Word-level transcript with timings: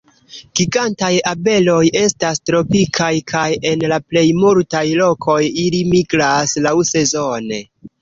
Gigantaj 0.59 1.11
abeloj 1.31 1.81
estas 1.99 2.41
tropikaj 2.51 3.11
kaj 3.35 3.45
en 3.75 3.87
la 3.95 4.01
plej 4.09 4.27
multaj 4.41 4.85
lokoj 5.05 5.41
ili 5.69 5.87
migras 5.95 6.61
laŭsezone. 6.69 7.67